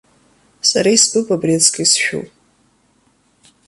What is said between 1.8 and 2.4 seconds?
исшәу.